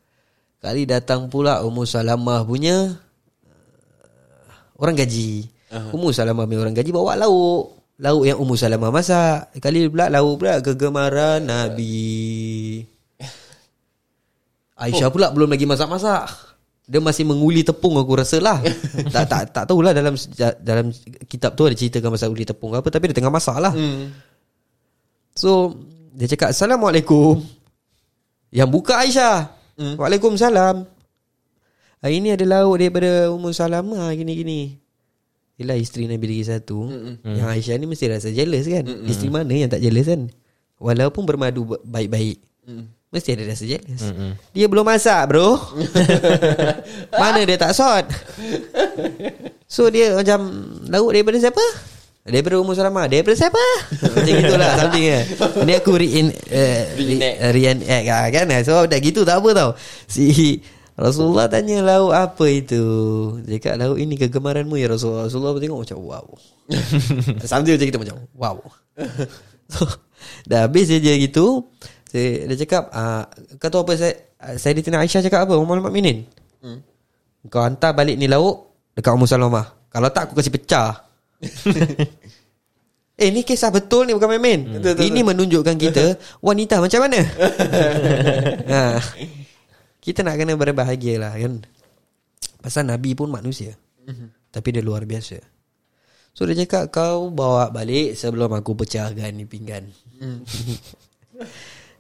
[0.64, 2.96] Kali datang pula Ummu Salamah punya
[3.44, 5.52] uh, Orang gaji.
[5.68, 6.00] Uh-huh.
[6.00, 7.76] Ummu Salamah punya orang gaji Bawa lauk.
[8.00, 9.52] Lauk yang Ummu Salamah masak.
[9.60, 12.88] Kali pula lauk pula Kegemaran Nabi.
[14.80, 15.14] Aisyah oh.
[15.14, 16.24] pula belum lagi masak-masak.
[16.88, 18.64] Dia masih menguli tepung aku rasa lah
[19.14, 20.16] tak, tak, tak tahulah dalam
[20.64, 20.88] dalam
[21.28, 23.76] kitab tu ada ceritakan pasal uli tepung ke apa Tapi dia tengah masak lah.
[23.76, 24.16] Hmm.
[25.36, 25.76] So
[26.18, 27.46] Dia cakap Assalamualaikum.
[28.50, 29.54] Yang buka Aisyah.
[29.78, 29.94] Hmm.
[30.02, 30.90] Waalaikumsalam.
[32.02, 34.82] Hari ni ada lauk daripada Ummu Salamah Gini-gini.
[35.62, 36.90] Yelah isteri Nabi lagi satu.
[36.90, 37.22] Mm-mm.
[37.22, 38.86] Yang Aisyah ni mesti rasa jealous kan?
[39.06, 40.30] Isteri mana yang tak jealous kan?
[40.82, 42.42] Walaupun bermadu ba- baik-baik.
[42.66, 42.86] Mm.
[43.14, 44.02] Mesti ada rasa jealous.
[44.54, 45.58] Dia belum masak bro.
[47.22, 48.04] Mana dia tak sort
[49.64, 50.44] So dia macam
[50.92, 51.64] Lauk daripada siapa
[52.28, 53.64] Daripada Ummu Salamah Daripada siapa?
[54.04, 55.24] Macam gitulah Something kan
[55.64, 57.36] Ni aku re-in, uh, Reenact.
[57.40, 58.06] re- Reenact.
[58.06, 59.70] lah kan So dah gitu tak apa tau.
[60.12, 60.60] Si
[60.98, 62.84] Rasulullah tanya lauk apa itu?
[63.46, 65.32] Dia lauk ini kegemaranmu ya Rasulullah.
[65.32, 66.26] Rasulullah pun tengok macam wow.
[67.48, 68.58] Something macam gitu macam wow.
[69.72, 69.88] So
[70.44, 71.64] Dah habis je gitu
[72.12, 73.24] saya, Dia cakap uh,
[73.62, 74.14] Kau tahu apa saya,
[74.58, 76.28] saya Sayyidina Aisyah cakap apa Umar Mukminin?
[76.60, 76.84] Hmm.
[77.48, 79.88] Kau hantar balik ni lauk Dekat Ummu Salamah.
[79.94, 81.07] Kalau tak aku kasih pecah
[83.18, 84.78] Eh ni kisah betul ni bukan main-main.
[84.78, 87.26] Ini menunjukkan kita Wanita macam mana?
[88.70, 89.02] Ha.
[89.98, 91.66] Kita nak kena berbahagia lah kan?
[92.62, 93.74] Pasal Nabi pun manusia.
[94.54, 95.42] Tapi dia luar biasa.
[96.38, 99.90] So dia cakap Kau bawa balik Sebelum aku pecahkan ni pinggan.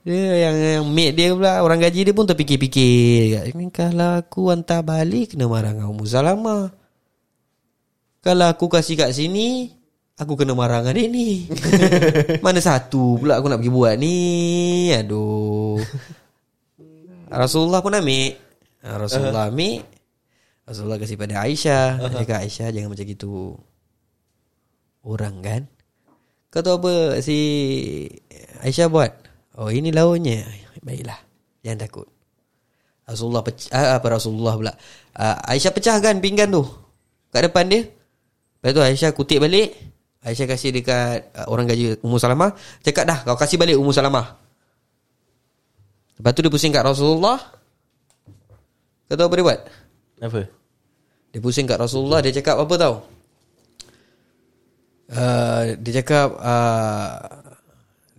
[0.07, 3.51] Dia yang, yang mate dia pula Orang gaji dia pun terfikir-fikir.
[3.75, 6.86] Kalau aku hantar balik Kena marah dengan Ummu Salamah
[8.27, 9.77] Kalau aku kasih kat sini
[10.17, 11.45] Aku kena marah dengan dia ni.
[12.45, 14.17] Mana satu pula aku nak pergi buat ni?
[14.89, 15.77] Aduh.
[17.29, 18.33] Rasulullah pun ambil.
[18.81, 19.85] Ah, Rasulullah ambil.
[20.65, 22.01] Rasulullah kasih pada Aisyah.
[22.01, 23.61] Dia cakap Aisyah jangan macam gitu.
[25.05, 25.69] Orang kan?
[26.49, 27.37] Kau tahu apa si
[28.65, 29.13] Aisyah buat?
[29.53, 30.49] Oh ini lauknya
[30.81, 31.21] Baiklah
[31.61, 32.09] Jangan takut.
[33.05, 34.73] Rasulullah pecah ah, Apa Rasulullah pula?
[35.13, 36.65] Ah, Aisyah pecahkan pinggan tu?
[37.29, 37.85] Kat depan dia
[38.59, 39.73] Lepas tu Aisyah kutip balik.
[40.25, 42.51] Aisyah kasih dekat uh, orang gaji Ummu Salamah.
[42.81, 44.37] Cakap dah kau kasih balik Ummu Salamah.
[46.17, 47.37] Lepas tu dia pusing kat Rasulullah.
[49.07, 49.59] Kau tahu apa dia buat?
[50.17, 50.41] Apa?
[51.31, 52.95] Dia pusing kat Rasulullah Dia cakap apa tau?
[55.07, 57.37] Uh, Dia cakap uh,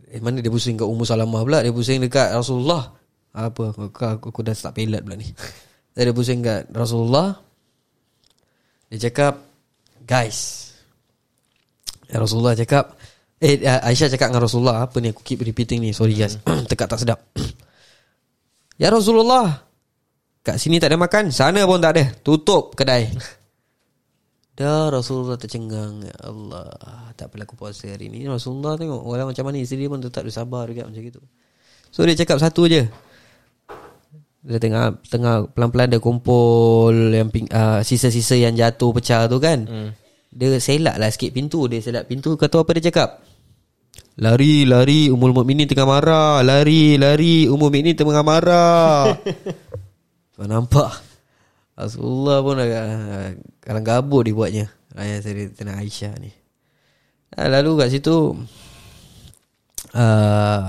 [0.09, 1.61] Eh mana dia pusing kat Ummu Salamah pula?
[1.61, 2.97] Dia pusing dekat Rasulullah.
[3.37, 3.77] Apa?
[3.77, 5.29] Aku, aku, aku dah start pelat pula ni.
[5.93, 7.37] Dia pusing kat Rasulullah.
[8.89, 9.48] Dia cakap
[10.09, 10.73] Guys.
[12.09, 12.97] Rasulullah cakap
[13.37, 16.41] Eh uh, Aisyah cakap dengan Rasulullah Apa ni aku keep repeating ni Sorry guys.
[16.73, 17.21] Tekak tak sedap.
[18.81, 19.69] Ya Rasulullah
[20.41, 22.05] Kat sini tak ada makan Sana pun tak ada.
[22.25, 23.13] Tutup kedai.
[24.59, 27.13] Dah Rasulullah tercengang Ya Allah.
[27.13, 28.25] Tak apalah aku puasa hari ni.
[28.25, 31.21] Rasulullah tengok Walau macam mana isteri dia pun tetap dia sabar juga Macam gitu.
[31.93, 32.89] So dia cakap satu je
[34.45, 39.67] Dia tengah Tengah pelan-pelan dia kumpul Yang ping, uh, Sisa-sisa yang jatuh pecah tu kan?
[39.67, 39.91] Hmm.
[40.31, 42.39] Dia selak lah sikit pintu Dia selak pintu.
[42.39, 43.25] Kau tahu apa dia cakap?
[44.19, 46.43] Lari, lari Umul Mukminin tengah marah.
[46.43, 49.15] Lari, lari Umul Mukminin tengah marah.
[50.35, 50.91] Kau nampak?
[51.79, 52.85] Rasulullah pun agak
[53.63, 54.67] Kalang gabut dibuatnya
[54.99, 56.35] Ayah saya Tena Aisyah ni.
[57.39, 58.35] Ah, Lalu kat situ
[59.95, 60.65] uh,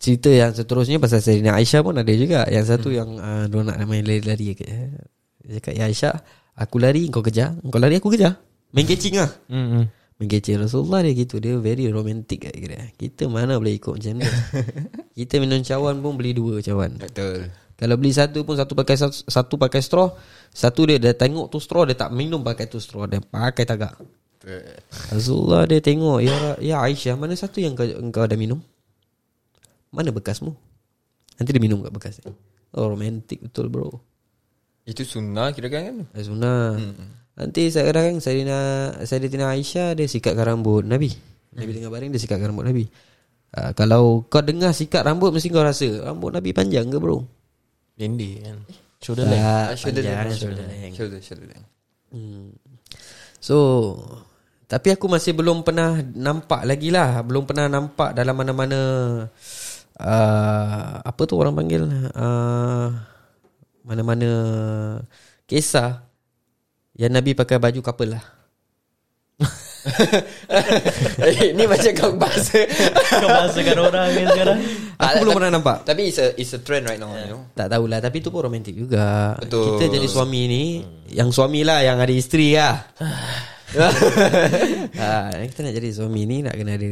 [0.00, 2.96] Cerita yang seterusnya Pasal Sayyidina Aisyah pun ada juga Yang satu hmm.
[2.96, 6.14] yang uh, Dia nak main lari-lari Dia cakap Ya Aisyah
[6.56, 8.40] Aku lari kau kejar Kau lari aku kejar
[8.72, 9.92] Main catching lah Hmm.
[10.16, 12.80] Main catching Rasulullah dia gitu Dia very romantic kat kira.
[12.96, 14.26] Kita mana boleh ikut macam ni
[15.20, 17.52] Kita minum cawan pun Beli dua cawan Betul.
[17.80, 20.12] kalau beli satu pun satu pakai satu, satu pakai straw,
[20.52, 23.96] satu dia dah tengok tu straw dia tak minum pakai tu straw dia pakai tagak.
[25.08, 28.60] Rasulullah dia tengok ya ya Aisyah mana satu yang kau, kau dah minum?
[29.90, 30.54] Mana bekasmu?
[31.38, 32.30] Nanti dia minum kat bekas dia.
[32.76, 33.90] Oh romantik betul bro.
[34.86, 36.06] Itu sunnah kira kan?
[36.14, 36.78] Dah sunnah.
[37.34, 38.58] Nanti sekarang Sayyidina
[39.02, 41.10] Sayyidina Aisyah dia sikatkan rambut Nabi.
[41.56, 42.84] Nabi tengah baring dia sikatkan rambut Nabi.
[43.50, 47.26] Uh, kalau kau dengar sikat rambut mesti kau rasa rambut Nabi panjang ke bro?
[47.98, 48.58] Pendek kan
[49.00, 50.36] Shoulder length Tak, shoulder length.
[50.36, 50.96] shoulder length.
[50.96, 51.68] Shoulder, shoulder length.
[52.14, 52.48] Hmm.
[53.40, 53.56] So
[54.70, 58.80] Tapi aku masih belum pernah Nampak lagi lah Belum pernah nampak Dalam mana-mana
[59.98, 61.82] uh, Apa tu orang panggil?
[62.14, 62.94] Uh,
[63.82, 64.30] Mana-mana
[65.48, 66.06] Kisah
[66.94, 68.24] Yang Nabi pakai baju couple lah.
[71.24, 72.68] Eh, Ni macam kau bahasa.
[73.16, 74.58] Kau bahasakan orang ni sekarang.
[75.00, 75.88] Aku belum pernah nampak.
[75.88, 77.48] Tapi it's a, it's a trend right now you know?
[77.56, 79.40] Tak tahulah Tapi tu pun romantik juga.
[79.40, 79.80] Betul.
[79.80, 80.64] Kita jadi suami ni
[81.08, 82.76] Yang suami lah Yang ada isteri lah
[85.00, 86.88] ha, Kita nak jadi suami ni Nak kena ada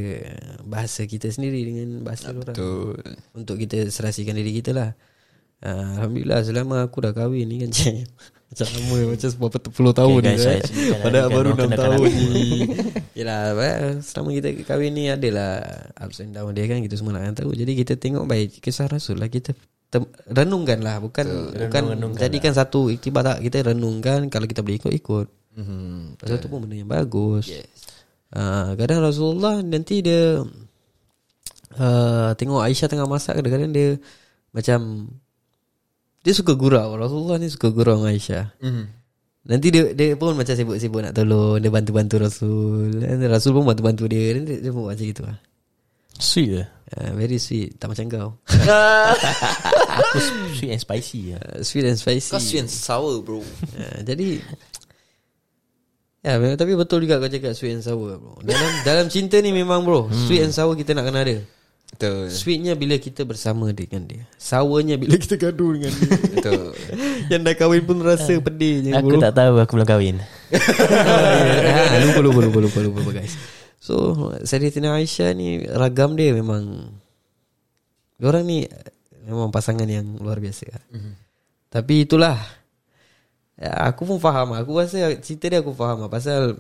[0.65, 2.57] Bahasa kita sendiri Dengan bahasa orang.
[2.57, 2.97] Betul.
[3.33, 4.91] Untuk kita serasikan diri kita lah.
[5.61, 8.09] Ha, Alhamdulillah Selama aku dah kahwin ni kan Cik.
[8.49, 10.61] Macam lama Macam seberapa puluh tahun guys, ni eh.
[10.65, 12.25] ceritakan Padahal kan, baru orang 6 kenalkan tahun aku.
[12.33, 12.49] ni.
[13.19, 13.41] Yelah
[14.01, 15.53] Selama kita kahwin ni Adalah
[16.01, 17.53] Ups and down dia kan Kita semua nak tahu.
[17.53, 19.29] Jadi kita tengok baik Kisah Rasul lah.
[19.29, 19.53] Kita
[19.93, 23.45] tem- renungkan lah Bukan Bukan renung-renungkan Jadikan satu iktibar tak.
[23.45, 25.27] Kita renungkan Kalau kita boleh ikut-ikut.
[25.59, 26.15] Hmm.
[26.15, 27.51] Pasal tu pun benda yang bagus.
[27.51, 27.67] Yes.
[28.35, 30.43] Uh, Kadang Rasulullah Nanti dia
[31.79, 33.97] uh, Tengok Aisyah tengah masak Kadang-kadang dia
[34.53, 35.09] Macam
[36.25, 36.99] Dia suka gurau.
[36.99, 38.45] Rasulullah ni suka gurau dengan Aisyah.
[38.61, 38.91] Hmm.
[39.49, 43.01] Nanti dia dia pun macam sibuk-sibuk nak tolong Dia bantu-bantu Rasul.
[43.01, 45.39] Dan Rasul pun bantu-bantu dia Dan dia, dia pun macam gitu lah.
[46.19, 47.79] Sweet lah uh, Very sweet.
[47.79, 48.31] Tak macam kau.
[49.99, 50.19] Aku
[50.59, 52.29] sweet and spicy lah uh, Sweet and spicy.
[52.35, 53.41] Kau sweet and sour bro.
[53.41, 54.43] Uh, Jadi
[56.19, 58.43] Ya memang, tapi betul juga kau cakap sweet and sour bro.
[58.43, 61.39] Dalam dalam cinta ni memang bro Sweet and sour kita nak kena ada.
[61.89, 62.29] Betul.
[62.29, 64.23] Sweetnya bila kita bersama dengan dia.
[64.37, 66.11] Sournya bila kita gaduh dengan dia.
[66.37, 66.77] Betul.
[67.33, 69.23] Yang dah kahwin pun rasa pedih je Aku bro.
[69.25, 70.17] tak tahu Aku belum kahwin.
[70.53, 73.35] Ha, lupa, lupa, lupa, lupa, lupa, lupa, guys.
[73.81, 76.93] So, Sayyidatina Aisyah ni ragam dia memang.
[78.21, 78.69] Orang ni
[79.25, 80.69] memang pasangan yang luar biasa.
[80.93, 81.15] Mm-hmm.
[81.73, 82.37] Tapi itulah
[83.61, 84.55] aku pun faham.
[84.55, 86.09] Aku rasa cerita dia aku faham lah.
[86.09, 86.57] pasal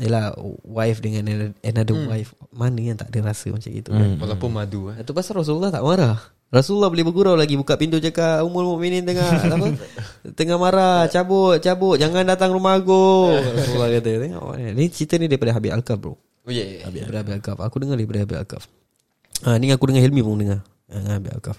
[0.00, 0.32] Yalah
[0.64, 4.88] wife dengan another- another wife Mana yang tak ada rasa macam itu kan Walaupun madu
[4.88, 4.96] eh.
[5.04, 6.16] Itu pasal Rasulullah tak marah
[6.48, 9.68] Rasulullah boleh bergurau lagi Buka pintu cakap Umul Mukminin tengah apa?
[10.32, 15.52] Tengah marah Cabut Cabut Jangan datang rumah aku Rasulullah kata Tengok Ni cerita ni daripada
[15.52, 16.88] Habib Al-Kaf bro Oh yeah, yeah.
[16.88, 18.64] Daripada Habib Al-Kaf Aku dengar daripada Habib Al-Kaf
[19.44, 21.58] ha, Ni aku dengar Helmi pun dengar ha, Dengan Habib Al-Kaf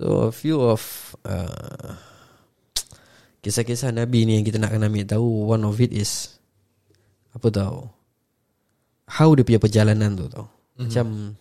[0.00, 0.80] So a few of
[1.28, 1.92] uh,
[3.44, 6.38] Kisah-kisah Nabi ni Yang kita nak kena ambil tahu One of it is
[7.34, 7.92] Apa tau?
[9.08, 10.52] How dia punya perjalanan tu tau.
[10.76, 11.32] Macam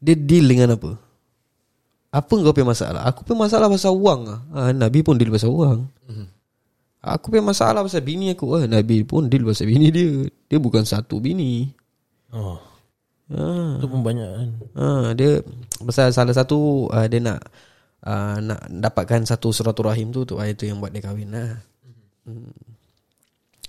[0.00, 0.96] Dia deal dengan apa?
[2.12, 3.08] Apa kau punya masalah?
[3.08, 5.88] Aku punya masalah pasal wang lah ha, Nabi pun deal pasal wang.
[7.02, 8.46] Aku punya masalah pasal bini aku.
[8.54, 10.22] Ah, Nabi pun deal pasal bini dia.
[10.46, 11.66] Dia bukan satu bini.
[12.30, 12.60] Oh.
[13.32, 13.80] Ha.
[13.80, 14.48] Itu pun banyak kan?
[14.78, 14.86] Ha,
[15.18, 15.42] dia
[15.82, 17.42] pasal salah satu uh, dia nak
[18.06, 19.50] uh, nak dapatkan satu
[19.82, 21.58] rahim tu tu ah, itu yang buat dia kahwin lah.
[22.26, 22.54] Hmm.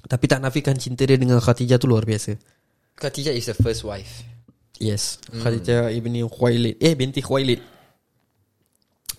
[0.03, 2.35] Tapi tak nafikan cinta dia dengan Khadijah tu luar biasa.
[2.99, 4.21] Khadijah is the first wife
[4.81, 6.81] Yes, Khadijah ibni Khuwailid.
[6.81, 7.61] Eh binti Khuwailid.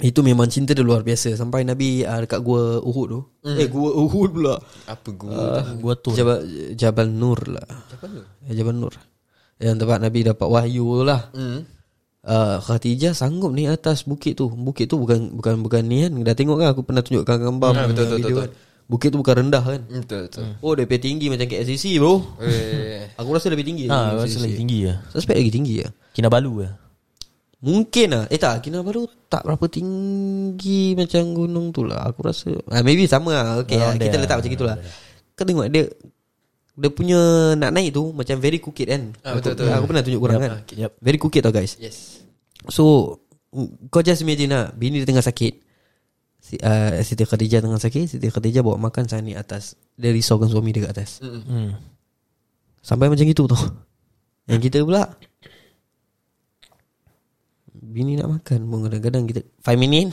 [0.02, 3.20] Itu memang cinta dia luar biasa sampai Nabi uh, dekat gua Uhud tu.
[3.46, 4.58] Eh gua Uhud pula.
[4.90, 6.42] Apa gua Buat tu Jabal
[6.74, 7.68] Jabal Nur lah.
[7.94, 8.26] Jabal Nur.
[8.50, 8.94] Jabal Nur.
[9.62, 11.30] Yang tempat Nabi dapat wahyu tu lah.
[11.30, 11.73] hmm.
[12.24, 14.48] Uh, Khadijah sanggup ni atas bukit tu.
[14.48, 16.12] Bukit tu bukan bukan bukan ni kan.
[16.20, 18.42] Dah tengok kan aku pernah tunjukkan gambar Hmm, betul, betul, video betul.
[18.42, 18.50] kan.
[18.84, 19.80] Bukit tu bukan rendah kan.
[19.80, 22.20] Betul betul Oh dia lebih tinggi macam KLCC bro.
[22.44, 23.88] Eh, Aku rasa lebih tinggi.
[23.88, 25.88] Ha, daripada rasa lagi tinggi lah Suspek lagi tinggi ya.
[26.12, 26.72] Kinabalu lah
[27.64, 32.84] Mungkin lah Eh tak Kinabalu tak berapa tinggi Macam gunung tu lah Aku rasa ah,
[32.84, 34.38] Maybe sama lah Okay lah, Kita letak lah.
[34.44, 34.76] macam itulah
[35.32, 35.84] Kau tengok dia
[36.74, 37.20] Dia punya
[37.54, 39.14] Nak naik tu Macam very crooked kan?
[39.22, 39.74] Ah, betul, aku, betul.
[39.78, 40.52] aku pernah tunjuk korang Yup, kan?
[40.74, 40.92] yup.
[40.98, 41.78] Very crooked tau guys.
[41.78, 42.26] Yes.
[42.66, 43.16] So
[43.54, 45.54] mm, Kau just imagine lah Bini dia tengah sakit.
[46.44, 49.78] Si, uh, Siti Khadijah tengah sakit Siti Khadijah bawa makan sana ni atas.
[49.96, 51.22] Dia risaukan suami dia kat atas.
[51.24, 51.78] Hmm.
[52.84, 53.64] Sampai macam itu tau.
[54.50, 55.08] Yang kita pula
[57.74, 60.10] Bini nak makan pun kadang-kadang kita 5 minit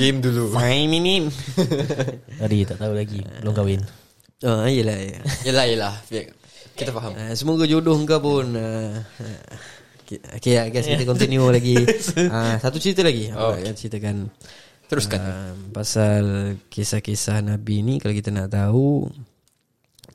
[0.00, 0.52] Game dulu.
[0.52, 1.28] 5 minit
[2.40, 3.80] Tadi tak tahu lagi Belum kahwin
[4.38, 5.18] Oh yelah ya.
[5.42, 5.94] Yelah yelah.
[6.06, 6.30] Biar-
[6.78, 7.10] Kita faham.
[7.10, 9.40] Uh, Semoga jodoh kau pun uh, uh,
[10.06, 11.74] Okay, okay I guess kita continue lagi.
[12.14, 13.34] Uh, Satu cerita lagi.
[13.34, 14.30] Oh, nak ceritakan?
[14.86, 15.18] Teruskan.
[15.18, 16.24] Uh, Pasal
[16.66, 19.10] Kisah-kisah Nabi ni Kalau kita nak tahu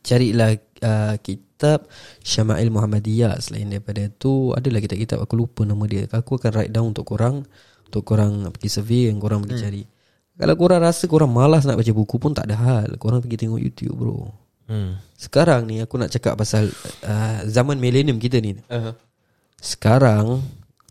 [0.01, 1.85] Carilah uh, Kitab
[2.19, 3.37] Syama'il Muhammadiyah.
[3.37, 6.07] Selain daripada tu Adalah kitab-kitab Aku lupa nama dia.
[6.09, 7.43] Aku akan write down untuk korang
[7.85, 9.83] Untuk korang pergi survey Yang korang pergi cari
[10.33, 12.89] Kalau korang rasa Korang malas nak baca buku pun Tak ada hal.
[12.97, 14.29] Korang pergi tengok YouTube bro.
[14.65, 14.97] Hmm.
[15.13, 16.71] Sekarang ni Aku nak cakap pasal
[17.05, 18.57] uh, Zaman millennium kita ni.
[18.57, 18.93] Uh-huh.
[19.61, 20.41] Sekarang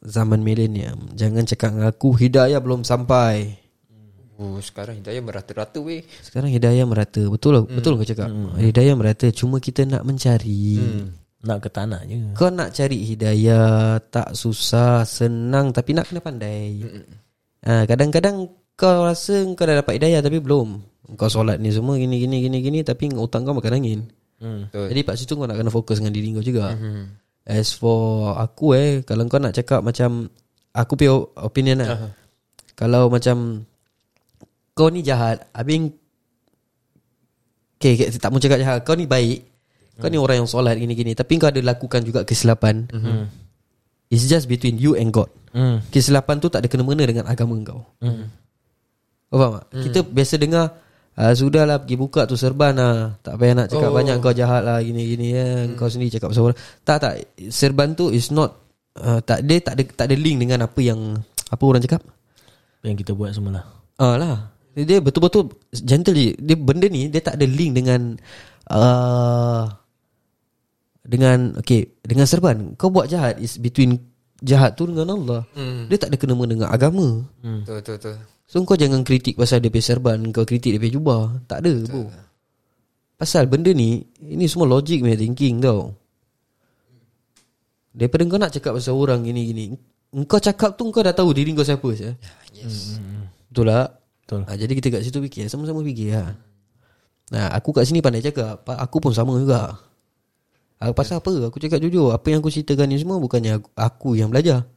[0.03, 3.59] Zaman millennium Jangan cakap dengan aku Hidayah belum sampai.
[4.43, 6.03] Oh, sekarang hidayah merata-rata weh.
[6.19, 7.23] Sekarang hidayah merata.
[7.31, 7.79] Betul hmm.
[7.79, 8.27] betul kau cakap?
[8.59, 10.83] Hidayah merata Cuma kita nak mencari.
[10.83, 11.07] Hmm.
[11.43, 16.87] Nak ke tanah je Kau nak cari hidayah Tak susah Senang Tapi nak kena pandai.
[17.67, 20.83] Ha, Kadang-kadang kau rasa kau dah dapat hidayah Tapi belum.
[21.15, 24.01] Kau solat ni semua Gini gini gini gini Tapi otak kau makan angin.
[24.43, 24.67] Hmm.
[24.75, 26.75] Jadi kat situ kau nak kena fokus dengan diri kau juga.
[27.47, 30.27] As for aku eh Kalau kau nak cakap macam
[30.75, 32.11] Aku punya opinion lah.
[32.75, 33.63] Kalau macam
[34.75, 35.95] Kau ni jahat Habis
[37.79, 39.47] Okay, okay tak mau cakap jahat Kau ni baik
[39.99, 42.91] Kau ni orang yang solat gini-gini Tapi kau ada lakukan juga kesilapan.
[44.13, 45.33] It's just between you and God.
[45.57, 45.81] Hmm.
[45.89, 47.81] Kesilapan tu tak ada kena-mena dengan agama kau.
[48.05, 48.29] Hmm.
[49.33, 49.65] Kau faham tak?
[49.89, 50.77] Kita biasa dengar
[51.17, 53.17] ah, Sudahlah pergi buka tu serban lah.
[53.25, 53.97] Tak payah nak cakap oh.
[53.97, 55.49] banyak Kau jahat lah Gini-gini ya.
[55.73, 56.61] Kau sendiri cakap pasal orang.
[56.85, 57.15] Tak tak.
[57.49, 58.61] Serban tu is not
[59.01, 61.17] uh, tak, Dia tak ada, tak ada link dengan apa yang
[61.49, 62.05] Apa orang cakap.
[62.85, 63.65] Yang kita buat semua lah
[63.97, 64.37] Ah lah.
[64.77, 66.37] Dia betul-betul Gentle je.
[66.37, 68.21] Dia benda ni Dia tak ada link dengan
[68.69, 69.65] uh,
[71.01, 72.77] Dengan Okay Dengan serban.
[72.77, 75.47] Kau buat jahat Is between Jahat tu dengan Allah.
[75.55, 75.87] Hmm.
[75.87, 77.23] Dia tak ada kena-mena dengan agama.
[77.63, 78.17] Betul betul betul.
[78.53, 81.41] So kau jangan kritik pasal dia punya serban Kau kritik dia punya jubah.
[81.49, 82.05] Tak ada bro.
[83.17, 85.97] Pasal benda ni Ini semua logik punya thinking tau.
[87.97, 89.73] Daripada kau nak cakap pasal orang gini-gini
[90.29, 92.13] Kau cakap tu kau dah tahu diri kau siapa sah?
[92.53, 93.01] Yes.
[93.49, 93.89] Betul tak?
[94.21, 94.41] Betul.
[94.45, 96.37] Ha, jadi kita kat situ fikir Sama-sama fikir lah
[97.33, 99.81] Nah, aku kat sini pandai cakap Aku pun sama juga.
[100.77, 101.49] Ha, Pasal apa?
[101.49, 104.69] Aku cakap jujur Apa yang aku ceritakan ni semua Bukannya aku, aku yang belajar.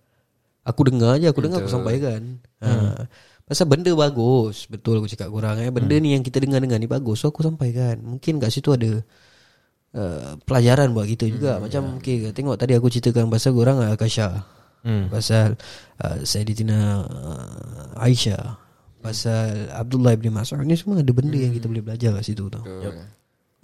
[0.64, 2.40] Aku dengar je Aku dengar aku sampaikan.
[2.64, 3.04] Ha,
[3.45, 4.65] Pasal benda bagus.
[4.65, 5.69] Betul aku cakap korang eh.
[5.69, 7.21] Benda ni yang kita dengar-dengar ni bagus.
[7.21, 8.01] So aku sampaikan.
[8.01, 9.05] Mungkin kat situ ada
[9.93, 11.62] uh, Pelajaran buat kita juga.
[11.62, 14.41] Macam okay, Tengok tadi aku ceritakan Pasal korang Akasha.
[14.81, 15.13] Hmm.
[15.13, 15.62] Pasal
[16.01, 18.58] uh, Sayyidina uh, Aisyah.
[19.05, 20.65] Pasal Abdullah bin Mas'ud.
[20.65, 22.65] Ni semua ada benda yang kita boleh belajar kat situ tau.
[22.65, 22.97] Betul.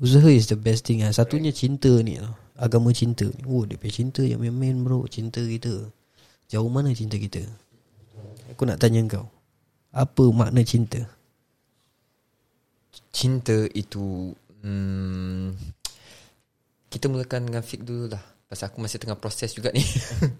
[0.02, 3.42] Usaha is the best thing lah Satunya cinta ni tau Agama cinta ni.
[3.50, 5.10] Oh dia punya cinta yang main-main bro.
[5.10, 5.90] Cinta kita.
[6.54, 7.42] Jauh mana cinta kita?
[8.54, 9.41] Aku nak tanya kau
[9.92, 11.04] Apa makna cinta?
[13.12, 14.32] Cinta itu
[14.64, 15.52] hmm,
[16.88, 19.80] Kita mulakan dengan Fik dulu lah Pasal aku masih tengah proses juga ni.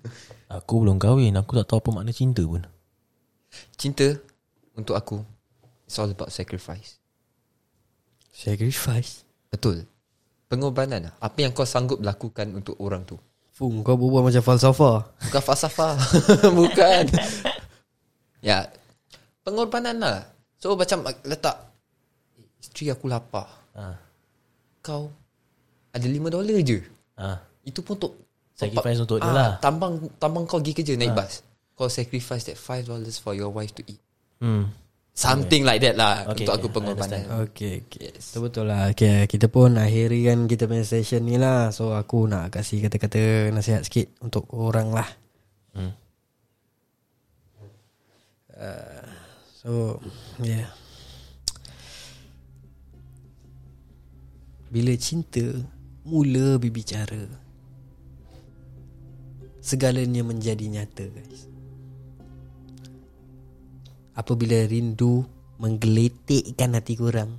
[0.60, 2.64] Aku belum kahwin Aku tak tahu apa makna cinta pun.
[3.76, 4.20] Cinta
[4.76, 5.24] Untuk aku
[5.84, 6.96] It's all about sacrifice.
[8.32, 9.28] Sacrifice?
[9.52, 9.84] Betul.
[10.48, 11.14] Pengorbanan lah.
[11.20, 13.20] Apa yang kau sanggup lakukan Untuk orang tu?
[13.52, 15.12] Fung kau berbual macam falsafah.
[15.28, 16.00] Bukan falsafah.
[16.60, 17.06] Bukan.
[18.42, 18.74] Ya
[19.42, 20.18] Pengorbanan lah.
[20.62, 21.72] So macam letak
[22.62, 23.50] Isteri aku lapar.
[23.74, 23.98] Ha.
[24.86, 25.10] Kau
[25.92, 26.80] Ada 5 dolar je.
[27.18, 27.42] Ha.
[27.66, 28.14] Itu pun untuk
[28.54, 29.52] Sacrifice untuk dia ah, lah.
[29.58, 31.42] Tambang Tambang kau pergi kerja naik bas.
[31.74, 33.98] Kau sacrifice that 5 dollars For your wife to eat.
[34.38, 34.70] Hmm.
[35.12, 37.22] Something like that lah Okay, Untuk okay, aku pengorbanan.
[37.50, 38.14] Okay, okay.
[38.14, 38.32] Yes.
[38.32, 38.94] Betul-betul lah.
[38.94, 41.74] Okay, Kita pun akhiri kan kita punya session ni lah.
[41.74, 45.10] So aku nak kasih kata-kata nasihat sikit Untuk orang lah.
[45.74, 45.92] Hmm.
[48.62, 49.21] uh,
[49.62, 50.02] So
[50.42, 50.74] Yeah.
[54.74, 55.46] Bila cinta
[56.02, 57.30] Mula berbicara
[59.62, 61.46] Segalanya menjadi nyata guys.
[64.18, 65.30] Apabila rindu
[65.62, 67.38] Menggeletikkan hati korang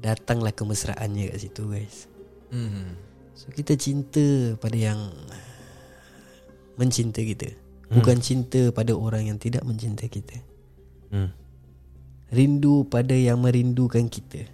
[0.00, 2.08] Datanglah kemesraannya kat situ guys.
[2.48, 2.96] Hmm.
[3.36, 5.12] So kita cinta pada yang
[6.80, 7.52] Mencinta kita.
[7.92, 10.40] Bukan cinta pada orang yang tidak mencinta kita
[11.12, 11.28] Hmm.
[12.32, 14.48] Rindu pada yang merindukan kita.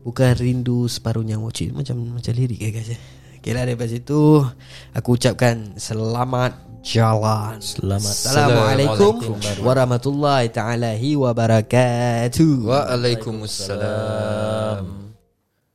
[0.00, 1.52] Bukan rindu separuh nyawa.
[1.52, 3.00] Cik, Macam macam lirik ya guys ya.
[3.44, 4.40] Okay lah daripada situ
[4.96, 7.60] Aku ucapkan selamat jalan.
[7.60, 15.03] Selamat Assalamualaikum warahmatullahi taala wabarakatuh Waalaikumsalam